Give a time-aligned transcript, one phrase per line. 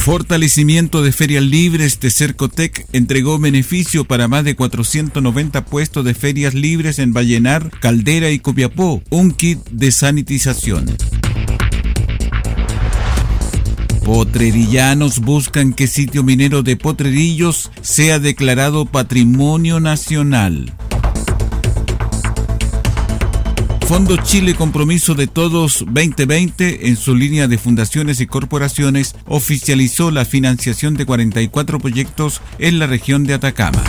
[0.00, 6.54] Fortalecimiento de ferias libres de Cercotec entregó beneficio para más de 490 puestos de ferias
[6.54, 10.86] libres en Vallenar, Caldera y Copiapó, un kit de sanitización.
[14.02, 20.72] Potrerillanos buscan que sitio minero de Potrerillos sea declarado Patrimonio Nacional.
[23.90, 30.24] Fondo Chile Compromiso de Todos 2020, en su línea de fundaciones y corporaciones, oficializó la
[30.24, 33.82] financiación de 44 proyectos en la región de Atacama.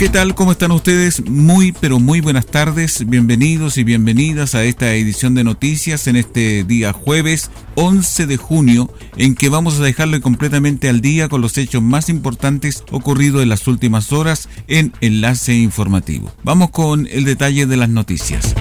[0.00, 0.34] ¿Qué tal?
[0.34, 1.28] ¿Cómo están ustedes?
[1.28, 3.06] Muy, pero muy buenas tardes.
[3.06, 8.90] Bienvenidos y bienvenidas a esta edición de noticias en este día jueves 11 de junio,
[9.18, 13.50] en que vamos a dejarle completamente al día con los hechos más importantes ocurridos en
[13.50, 16.32] las últimas horas en Enlace Informativo.
[16.44, 18.54] Vamos con el detalle de las noticias.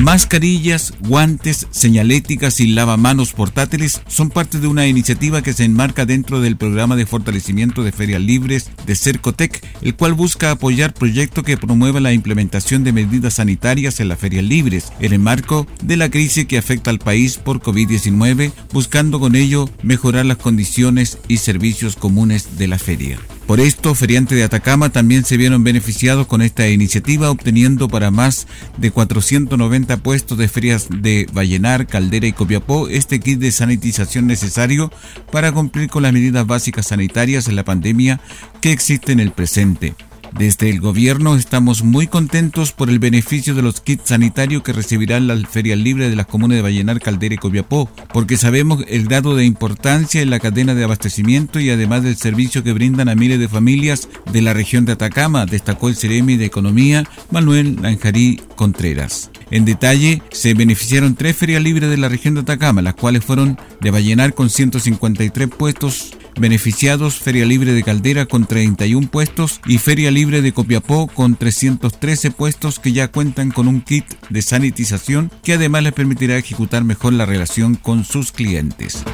[0.00, 6.40] Mascarillas, guantes, señaléticas y lavamanos portátiles son parte de una iniciativa que se enmarca dentro
[6.40, 11.58] del programa de fortalecimiento de ferias libres de Cercotec, el cual busca apoyar proyectos que
[11.58, 16.08] promuevan la implementación de medidas sanitarias en las ferias libres, en el marco de la
[16.08, 21.96] crisis que afecta al país por COVID-19, buscando con ello mejorar las condiciones y servicios
[21.96, 23.18] comunes de la feria.
[23.50, 28.46] Por esto, feriantes de Atacama también se vieron beneficiados con esta iniciativa, obteniendo para más
[28.76, 34.92] de 490 puestos de ferias de Vallenar, Caldera y Copiapó este kit de sanitización necesario
[35.32, 38.20] para cumplir con las medidas básicas sanitarias en la pandemia
[38.62, 39.96] que existe en el presente.
[40.36, 45.26] Desde el gobierno estamos muy contentos por el beneficio de los kits sanitarios que recibirán
[45.26, 49.34] las ferias libres de las comunas de Vallenar, Caldera y Copiapó, porque sabemos el grado
[49.34, 53.38] de importancia en la cadena de abastecimiento y además del servicio que brindan a miles
[53.38, 59.30] de familias de la región de Atacama, destacó el Ceremi de Economía Manuel Lanjarí Contreras.
[59.50, 63.58] En detalle, se beneficiaron tres ferias libres de la región de Atacama, las cuales fueron
[63.80, 70.10] de Vallenar con 153 puestos beneficiados, Feria Libre de Caldera con 31 puestos y Feria
[70.10, 75.52] Libre de Copiapó con 313 puestos que ya cuentan con un kit de sanitización que
[75.52, 79.04] además les permitirá ejecutar mejor la relación con sus clientes.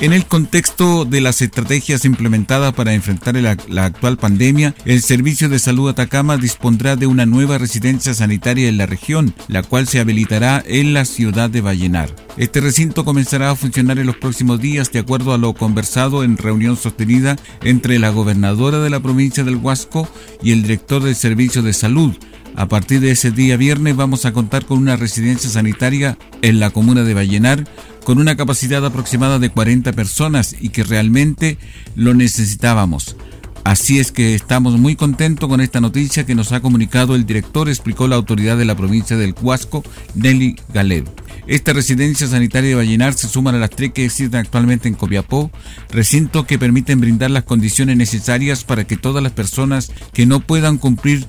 [0.00, 5.58] En el contexto de las estrategias implementadas para enfrentar la, actual pandemia, el Servicio de
[5.58, 10.62] Salud Atacama dispondrá de una nueva residencia sanitaria en la región, la cual se habilitará
[10.64, 12.14] en la ciudad de Vallenar.
[12.36, 16.36] Este recinto comenzará a funcionar en los próximos días de acuerdo a lo conversado en
[16.36, 20.08] reunión sostenida entre la gobernadora de la provincia del Huasco
[20.40, 22.14] y el director del Servicio de Salud,
[22.58, 26.70] a partir de ese día viernes vamos a contar con una residencia sanitaria en la
[26.70, 27.68] comuna de Vallenar
[28.02, 31.56] con una capacidad aproximada de 40 personas y que realmente
[31.94, 33.14] lo necesitábamos.
[33.62, 37.68] Así es que estamos muy contentos con esta noticia que nos ha comunicado el director,
[37.68, 39.84] explicó la autoridad de la provincia del Huasco,
[40.16, 41.14] Nelly Galero.
[41.46, 45.50] Esta residencia sanitaria de Vallenar se suma a las tres que existen actualmente en Copiapó,
[45.90, 50.78] recinto que permiten brindar las condiciones necesarias para que todas las personas que no puedan
[50.78, 51.26] cumplir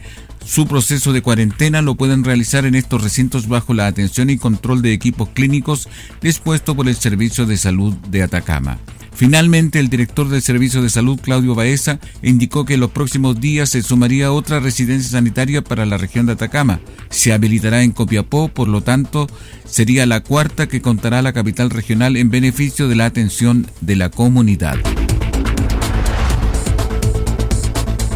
[0.50, 4.82] su proceso de cuarentena lo pueden realizar en estos recintos bajo la atención y control
[4.82, 5.88] de equipos clínicos
[6.24, 8.80] dispuestos por el Servicio de Salud de Atacama.
[9.14, 13.70] Finalmente, el director del Servicio de Salud, Claudio Baeza, indicó que en los próximos días
[13.70, 16.80] se sumaría otra residencia sanitaria para la región de Atacama.
[17.12, 19.28] Se habilitará en Copiapó, por lo tanto,
[19.66, 24.10] sería la cuarta que contará la capital regional en beneficio de la atención de la
[24.10, 24.78] comunidad.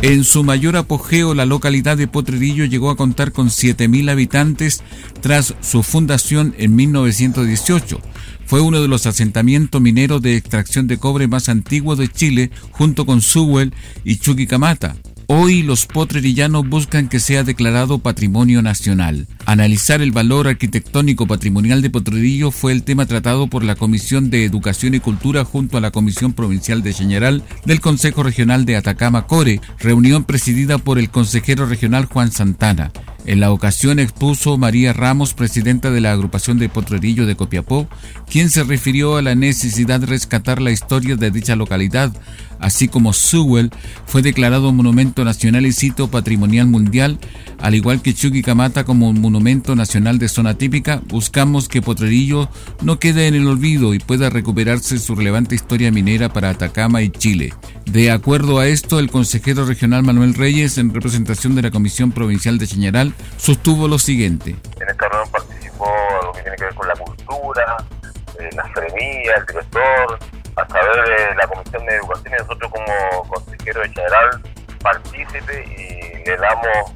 [0.03, 4.83] En su mayor apogeo, la localidad de Potrerillo llegó a contar con 7.000 habitantes
[5.21, 8.01] tras su fundación en 1918.
[8.45, 13.05] Fue uno de los asentamientos mineros de extracción de cobre más antiguos de Chile, junto
[13.05, 13.73] con Sewell
[14.03, 14.97] y Chuquicamata.
[15.27, 19.27] Hoy los potrerillanos buscan que sea declarado patrimonio nacional.
[19.45, 24.43] Analizar el valor arquitectónico patrimonial de Potrerillo fue el tema tratado por la Comisión de
[24.43, 29.27] Educación y Cultura junto a la Comisión Provincial de Chañaral del Consejo Regional de Atacama
[29.27, 32.91] Core, reunión presidida por el consejero regional Juan Santana.
[33.25, 37.87] En la ocasión expuso María Ramos, presidenta de la agrupación de Potrerillo de Copiapó,
[38.29, 42.11] quien se refirió a la necesidad de rescatar la historia de dicha localidad,
[42.59, 43.71] así como Sewell
[44.05, 47.17] fue declarado Monumento Nacional y Sitio Patrimonial Mundial,
[47.59, 52.49] al igual que Chuquicamata como Monumento Nacional de Zona Típica, buscamos que Potrerillo
[52.81, 57.09] no quede en el olvido y pueda recuperarse su relevante historia minera para Atacama y
[57.09, 57.53] Chile.
[57.93, 62.57] De acuerdo a esto, el consejero regional Manuel Reyes, en representación de la Comisión Provincial
[62.57, 64.55] de Chañaral, sostuvo lo siguiente.
[64.81, 65.85] En esta reunión participó
[66.23, 67.77] lo que tiene que ver con la cultura,
[68.39, 70.19] eh, la seremía, el director,
[70.55, 74.41] a través de la Comisión de Educación y nosotros como consejero de Chañaral
[74.81, 76.93] partícipe y le damos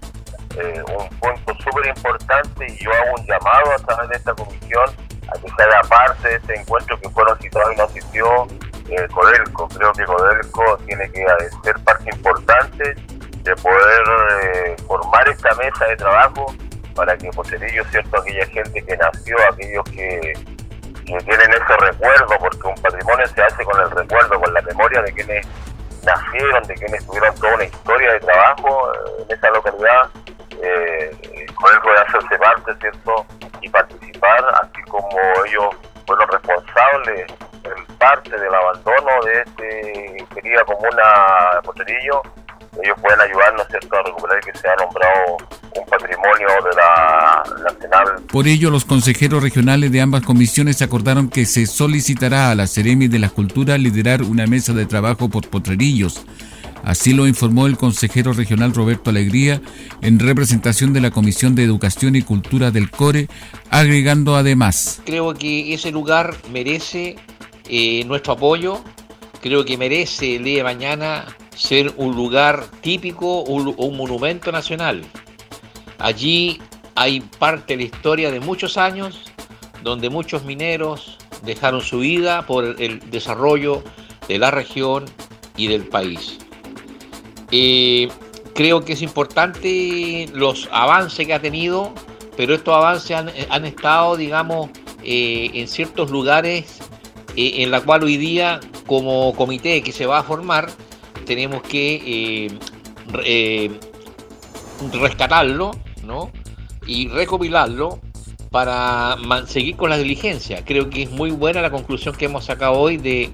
[0.57, 4.89] eh, un punto súper importante y yo hago un llamado a través de esta comisión
[5.27, 8.47] a que se haga parte de este encuentro que fueron citados y no asistió
[8.89, 9.67] eh, Codelco.
[9.69, 11.25] Creo que Codelco tiene que
[11.63, 12.95] ser parte importante
[13.43, 14.03] de poder
[14.43, 16.53] eh, formar esta mesa de trabajo
[16.97, 20.33] para que ello cierto, aquella gente que nació, aquellos que,
[21.05, 25.13] tienen ese recuerdo, porque un patrimonio se hace con el recuerdo, con la memoria de
[25.13, 25.47] quienes
[26.03, 30.09] nacieron, de quienes tuvieron toda una historia de trabajo eh, en esa localidad,
[30.61, 33.25] eh, Codelco debe hacerse parte, ¿cierto?
[33.61, 35.75] Y participar, así como ellos
[36.05, 37.31] fueron responsables
[37.97, 42.21] parte del abandono de este querida comuna Poterillo,
[42.83, 45.37] ellos pueden ayudarnos a recuperar que se ha nombrado
[45.75, 48.23] un patrimonio de la nacional.
[48.31, 53.07] Por ello, los consejeros regionales de ambas comisiones acordaron que se solicitará a la Ceremi
[53.07, 56.25] de la Cultura liderar una mesa de trabajo por Potrerillos.
[56.83, 59.61] Así lo informó el consejero regional Roberto Alegría
[60.01, 63.27] en representación de la Comisión de Educación y Cultura del CORE,
[63.69, 65.01] agregando además.
[65.05, 67.17] Creo que ese lugar merece
[67.69, 68.81] eh, nuestro apoyo.
[69.41, 71.25] Creo que merece el día de mañana
[71.55, 75.03] ser un lugar típico, un, un monumento nacional.
[75.99, 76.59] Allí
[76.95, 79.21] hay parte de la historia de muchos años
[79.83, 83.83] donde muchos mineros dejaron su vida por el desarrollo
[84.27, 85.05] de la región
[85.55, 86.37] y del país.
[87.51, 88.09] Eh,
[88.53, 91.93] creo que es importante los avances que ha tenido,
[92.35, 93.17] pero estos avances
[93.49, 94.69] han, estado, digamos,
[95.03, 96.79] eh, en ciertos lugares
[97.39, 100.71] eh, en la cual hoy día como comité que se va a formar
[101.27, 102.59] tenemos que eh,
[103.23, 103.79] eh,
[104.91, 105.69] rescatarlo
[106.03, 106.31] ¿no?
[106.87, 107.99] y recopilarlo
[108.49, 110.65] para seguir con la diligencia.
[110.65, 113.29] Creo que es muy buena la conclusión que hemos sacado hoy de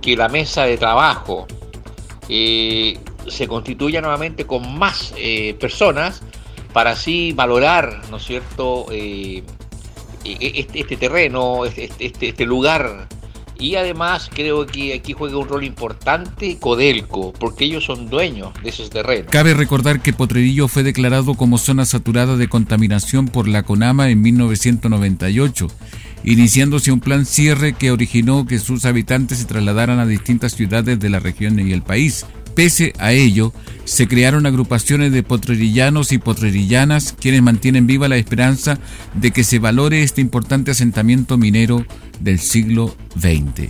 [0.00, 1.46] que la mesa de trabajo
[2.26, 5.14] se constituya nuevamente con más
[5.60, 6.22] personas
[6.72, 9.44] para así valorar, ¿no cierto?, e-,
[10.24, 13.06] este, este, terreno, este, este, este lugar
[13.58, 18.68] y además creo que aquí juega un rol importante Codelco, porque ellos son dueños de
[18.68, 19.30] esos terrenos.
[19.30, 24.20] Cabe recordar que Potrerillo fue declarado como zona saturada de contaminación por la CONAMA en
[24.22, 25.68] 1998,
[26.24, 31.10] iniciándose un plan cierre que originó que sus habitantes se trasladaran a distintas ciudades de
[31.10, 32.26] la región y el país.
[32.56, 33.52] Pese a ello,
[33.84, 38.78] se crearon agrupaciones de potrerillanos y potrerillanas quienes mantienen viva la esperanza
[39.12, 41.84] de que se valore este importante asentamiento minero
[42.20, 43.68] del siglo XX.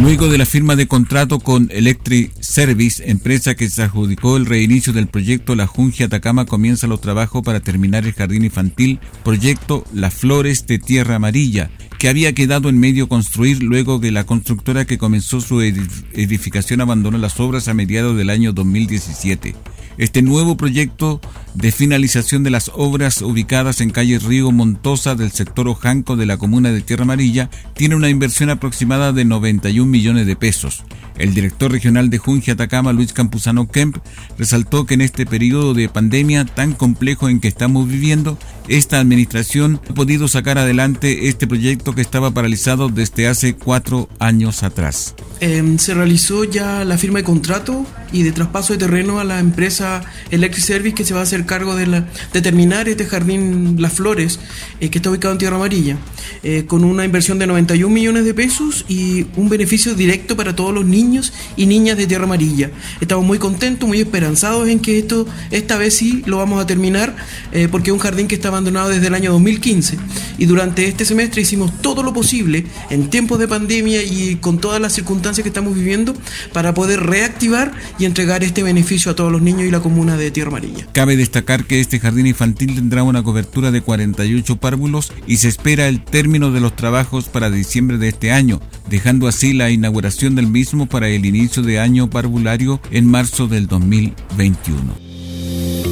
[0.00, 4.92] Luego de la firma de contrato con Electric Service, empresa que se adjudicó el reinicio
[4.92, 10.14] del proyecto La Jungia Atacama, comienza los trabajos para terminar el jardín infantil, proyecto Las
[10.14, 14.98] Flores de Tierra Amarilla, que había quedado en medio construir luego que la constructora que
[14.98, 19.54] comenzó su edificación abandonó las obras a mediados del año 2017.
[19.98, 21.20] Este nuevo proyecto
[21.54, 26.38] de finalización de las obras ubicadas en calle Río Montosa del sector Ojanco de la
[26.38, 30.84] comuna de Tierra Amarilla tiene una inversión aproximada de 91 millones de pesos.
[31.18, 33.98] El director regional de Junji Atacama, Luis Campuzano Kemp,
[34.38, 39.80] resaltó que en este periodo de pandemia tan complejo en que estamos viviendo, esta administración
[39.88, 45.14] ha podido sacar adelante este proyecto que estaba paralizado desde hace cuatro años atrás.
[45.40, 49.40] em, se realizó ya la firma de contrato y de traspaso de terreno a la
[49.40, 52.04] empresa Electric Service que se va a hacer cargo de,
[52.42, 54.38] terminar este jardín Las Flores
[54.80, 55.96] eh, que está ubicado en Tierra Amarilla,
[56.42, 60.74] eh, con una inversión de 91 millones de pesos y un beneficio directo para todos
[60.74, 62.70] los niños y niñas de Tierra Amarilla.
[63.00, 67.16] Estamos muy contentos, muy esperanzados en que esto esta vez sí lo vamos a terminar
[67.52, 69.98] eh, porque es un jardín que está abandonado desde el año 2015
[70.38, 74.80] y durante este semestre hicimos todo lo posible en tiempos de pandemia y con todas
[74.80, 76.14] las circunstancias que estamos viviendo
[76.52, 80.30] para poder reactivar y entregar este beneficio a todos los niños y la comuna de
[80.30, 80.86] Tierra Amarilla.
[80.92, 85.88] Cabe destacar que este jardín infantil tendrá una cobertura de 48 párvulos y se espera
[85.88, 90.46] el término de los trabajos para diciembre de este año, dejando así la inauguración del
[90.46, 95.91] mismo para el inicio de año parvulario en marzo del 2021.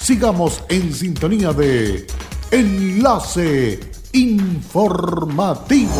[0.00, 2.06] Sigamos en sintonía de
[2.50, 3.80] Enlace
[4.12, 5.92] Informativo.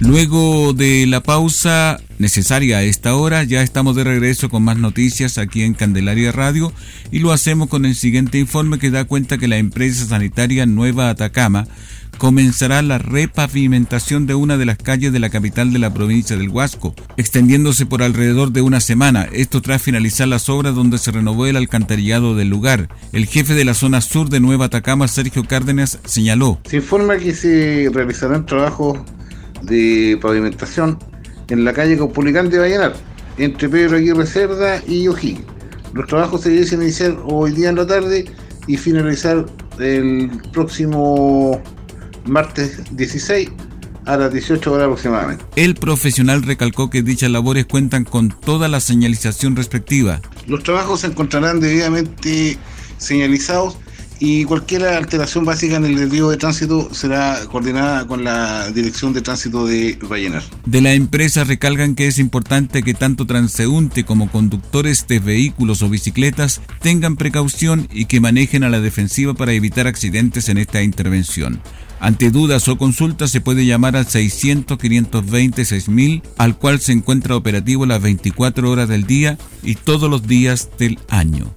[0.00, 5.38] Luego de la pausa necesaria a esta hora, ya estamos de regreso con más noticias
[5.38, 6.72] aquí en Candelaria Radio
[7.10, 11.08] y lo hacemos con el siguiente informe que da cuenta que la empresa sanitaria Nueva
[11.08, 11.66] Atacama
[12.22, 16.50] comenzará la repavimentación de una de las calles de la capital de la provincia del
[16.50, 19.26] Huasco, extendiéndose por alrededor de una semana.
[19.32, 22.88] Esto tras finalizar las obras donde se renovó el alcantarillado del lugar.
[23.12, 26.60] El jefe de la zona sur de Nueva Atacama, Sergio Cárdenas, señaló.
[26.64, 29.00] Se informa que se realizarán trabajos
[29.62, 31.00] de pavimentación
[31.48, 32.94] en la calle Copulicán de Vallenar,
[33.36, 35.42] entre Pedro Aguirre Cerda y O'Higgins.
[35.92, 38.26] Los trabajos se deben iniciar hoy día en la tarde
[38.68, 39.44] y finalizar
[39.80, 41.60] el próximo
[42.24, 43.50] martes 16
[44.04, 45.44] a las 18 horas aproximadamente.
[45.56, 50.20] El profesional recalcó que dichas labores cuentan con toda la señalización respectiva.
[50.46, 52.58] Los trabajos se encontrarán debidamente
[52.98, 53.76] señalizados
[54.24, 59.20] y cualquier alteración básica en el desvío de tránsito será coordinada con la Dirección de
[59.20, 60.44] Tránsito de Vallenar.
[60.64, 65.88] De la empresa recalcan que es importante que tanto transeúnte como conductores de vehículos o
[65.88, 71.60] bicicletas tengan precaución y que manejen a la defensiva para evitar accidentes en esta intervención.
[72.02, 78.02] Ante dudas o consultas se puede llamar al 600-520-6000, al cual se encuentra operativo las
[78.02, 81.54] 24 horas del día y todos los días del año.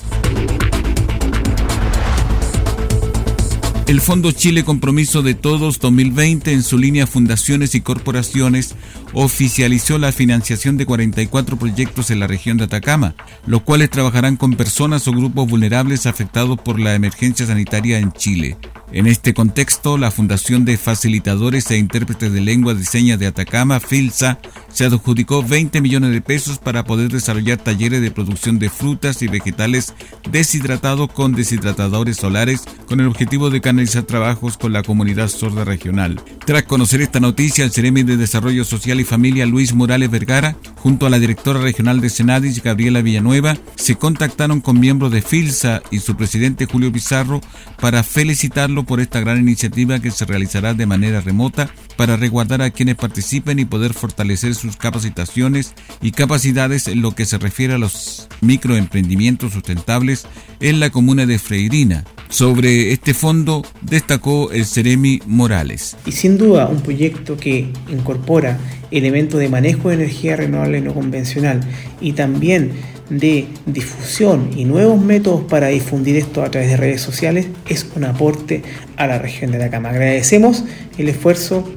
[3.87, 8.75] El Fondo Chile Compromiso de Todos 2020 en su línea Fundaciones y Corporaciones
[9.15, 13.15] oficializó la financiación de 44 proyectos en la región de Atacama,
[13.47, 18.57] los cuales trabajarán con personas o grupos vulnerables afectados por la emergencia sanitaria en Chile.
[18.91, 23.79] En este contexto, la Fundación de Facilitadores e Intérpretes de Lengua de Señas de Atacama,
[23.79, 29.21] FILSA, se adjudicó 20 millones de pesos para poder desarrollar talleres de producción de frutas
[29.21, 29.93] y vegetales
[30.29, 36.21] deshidratados con deshidratadores solares con el objetivo de canalizar trabajos con la comunidad sorda regional.
[36.45, 41.05] Tras conocer esta noticia, el Ceremi de Desarrollo Social y Familia Luis Morales Vergara, junto
[41.05, 45.99] a la directora regional de Senadis, Gabriela Villanueva, se contactaron con miembros de FILSA y
[45.99, 47.41] su presidente Julio Pizarro
[47.79, 52.71] para felicitarlo por esta gran iniciativa que se realizará de manera remota para resguardar a
[52.71, 57.77] quienes participen y poder fortalecer sus capacitaciones y capacidades en lo que se refiere a
[57.77, 60.27] los microemprendimientos sustentables
[60.59, 62.03] en la comuna de Freirina.
[62.29, 65.95] Sobre este fondo destacó el Ceremi Morales.
[66.05, 68.57] Y sin duda un proyecto que incorpora
[68.91, 71.61] elementos de manejo de energía renovable no convencional
[72.01, 72.73] y también
[73.09, 78.03] de difusión y nuevos métodos para difundir esto a través de redes sociales es un
[78.03, 78.63] aporte
[78.97, 79.89] a la región de Atacama.
[79.89, 80.63] Agradecemos
[80.97, 81.69] el esfuerzo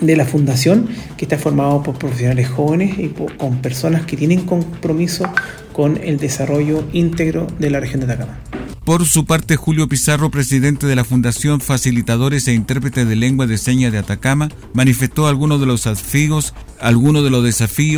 [0.00, 5.24] de la fundación que está formado por profesionales jóvenes y con personas que tienen compromiso
[5.72, 8.38] con el desarrollo íntegro de la región de Atacama.
[8.86, 13.58] Por su parte, Julio Pizarro, presidente de la Fundación Facilitadores e Intérpretes de Lengua de
[13.58, 16.52] Señas de Atacama, manifestó algunos de los desafíos,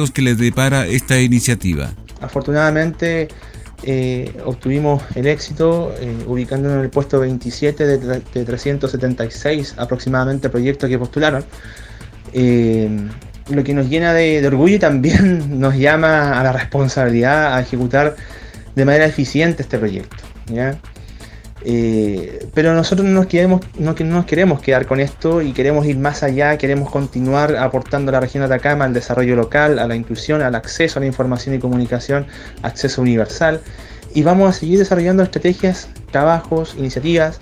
[0.08, 1.90] de que les depara esta iniciativa.
[2.22, 3.28] Afortunadamente
[3.82, 10.88] eh, obtuvimos el éxito eh, ubicándonos en el puesto 27 de, de 376 aproximadamente proyectos
[10.88, 11.44] que postularon.
[12.32, 12.88] Eh,
[13.50, 18.16] lo que nos llena de, orgullo y también nos llama a la responsabilidad a ejecutar
[18.74, 20.16] de manera eficiente este proyecto.
[21.64, 25.98] Eh, pero nosotros no nos, queremos, no, nos queremos quedar con esto y queremos ir
[25.98, 29.96] más allá, queremos continuar aportando a la región de Atacama al desarrollo local, a la
[29.96, 32.26] inclusión, al acceso a la información y comunicación,
[32.62, 33.60] acceso universal.
[34.14, 37.40] Y vamos a seguir desarrollando estrategias, trabajos, iniciativas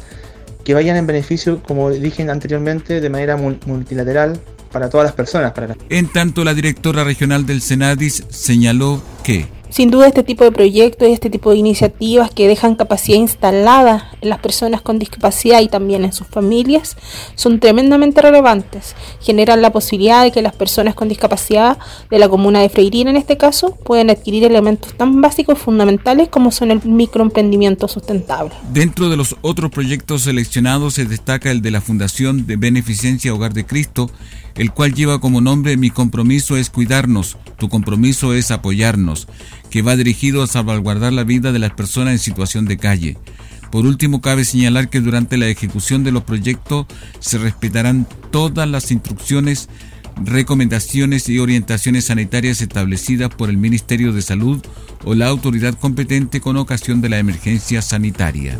[0.65, 4.41] que vayan en beneficio, como dije anteriormente, de manera multilateral
[4.73, 5.53] para todas las personas.
[5.53, 10.53] Para En tanto, la directora regional del Senadis señaló que sin duda este tipo de
[10.53, 15.61] proyectos y este tipo de iniciativas que dejan capacidad instalada en las personas con discapacidad
[15.61, 16.97] y también en sus familias
[17.35, 18.95] son tremendamente relevantes.
[19.21, 21.79] Generan la posibilidad de que las personas con discapacidad
[22.11, 26.29] de la comuna de Freirina en este caso puedan adquirir elementos tan básicos y fundamentales
[26.29, 28.53] como son el microemprendimiento sustentable.
[28.73, 33.53] Dentro de los otros proyectos seleccionados se destaca el de la Fundación de Beneficencia Hogar
[33.53, 34.11] de Cristo,
[34.57, 39.29] el cual lleva como nombre Mi compromiso es cuidarnos, tu compromiso es apoyarnos,
[39.71, 43.17] que va dirigido a salvaguardar la vida de las personas en situación de calle.
[43.71, 46.87] Por último, cabe señalar que durante la ejecución de los proyectos
[47.19, 49.69] se respetarán todas las instrucciones,
[50.25, 54.65] recomendaciones y orientaciones sanitarias establecidas por el Ministerio de Salud
[55.05, 58.59] o la autoridad competente con ocasión de la emergencia sanitaria.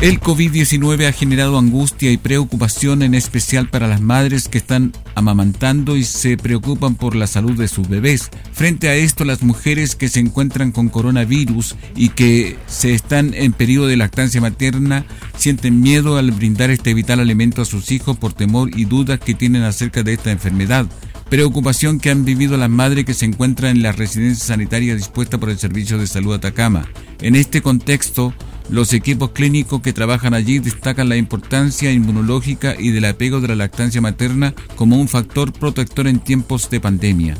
[0.00, 5.96] El COVID-19 ha generado angustia y preocupación en especial para las madres que están amamantando
[5.96, 8.30] y se preocupan por la salud de sus bebés.
[8.52, 13.52] Frente a esto, las mujeres que se encuentran con coronavirus y que se están en
[13.52, 15.06] periodo de lactancia materna
[15.38, 19.34] sienten miedo al brindar este vital alimento a sus hijos por temor y dudas que
[19.34, 20.86] tienen acerca de esta enfermedad
[21.30, 25.50] preocupación que han vivido las madres que se encuentran en la residencia sanitaria dispuesta por
[25.50, 26.86] el Servicio de Salud Atacama.
[27.20, 28.34] En este contexto,
[28.70, 33.56] los equipos clínicos que trabajan allí destacan la importancia inmunológica y del apego de la
[33.56, 37.36] lactancia materna como un factor protector en tiempos de pandemia.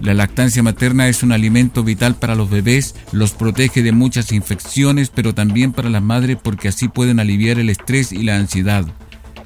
[0.00, 5.10] La lactancia materna es un alimento vital para los bebés, los protege de muchas infecciones,
[5.10, 8.86] pero también para las madres porque así pueden aliviar el estrés y la ansiedad.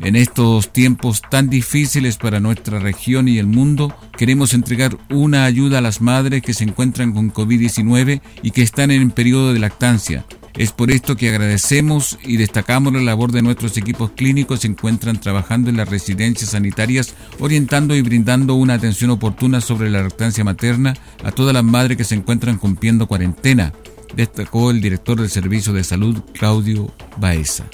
[0.01, 5.79] En estos tiempos tan difíciles para nuestra región y el mundo, queremos entregar una ayuda
[5.79, 10.25] a las madres que se encuentran con COVID-19 y que están en periodo de lactancia.
[10.55, 14.69] Es por esto que agradecemos y destacamos la labor de nuestros equipos clínicos que se
[14.69, 20.45] encuentran trabajando en las residencias sanitarias, orientando y brindando una atención oportuna sobre la lactancia
[20.45, 23.73] materna a todas las madres que se encuentran cumpliendo cuarentena,
[24.15, 27.65] destacó el director del Servicio de Salud, Claudio Baeza.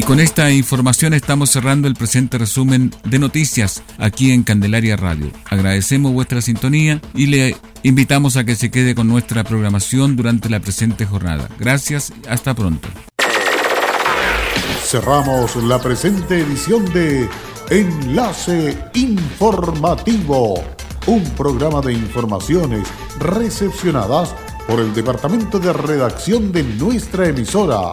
[0.00, 5.30] Y con esta información estamos cerrando el presente resumen de noticias aquí en Candelaria Radio.
[5.44, 10.58] Agradecemos vuestra sintonía y le invitamos a que se quede con nuestra programación durante la
[10.58, 11.50] presente jornada.
[11.58, 12.88] Gracias, hasta pronto.
[14.82, 17.28] Cerramos la presente edición de
[17.68, 20.64] Enlace Informativo,
[21.08, 24.34] un programa de informaciones recepcionadas
[24.66, 27.92] por el Departamento de Redacción de nuestra emisora